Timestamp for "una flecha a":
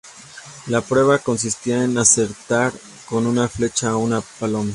3.27-3.97